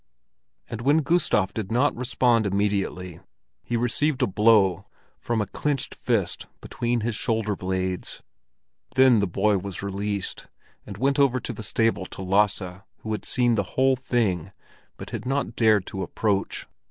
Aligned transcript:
and 0.67 0.81
when 0.81 1.03
Gustav 1.03 1.53
did 1.53 1.71
not 1.71 1.95
respond 1.95 2.47
immediately, 2.47 3.19
he 3.61 3.77
received 3.77 4.23
a 4.23 4.25
blow 4.25 4.87
from 5.19 5.41
a 5.41 5.45
clenched 5.45 5.93
fist 5.93 6.47
between 6.59 7.01
his 7.01 7.13
shoulder 7.13 7.55
blades. 7.55 8.23
Then 8.95 9.19
the 9.19 9.27
boy 9.27 9.59
was 9.59 9.83
released, 9.83 10.47
and 10.87 10.97
went 10.97 11.19
over 11.19 11.39
to 11.41 11.53
the 11.53 11.61
stable 11.61 12.07
to 12.07 12.23
Lasse, 12.23 12.81
who 13.01 13.11
had 13.11 13.25
seen 13.25 13.53
the 13.53 13.61
whole 13.77 13.95
thing, 13.95 14.51
but 14.97 15.11
had 15.11 15.23
not 15.27 15.55
dared 15.55 15.85
to 15.85 16.01
approach. 16.01 16.65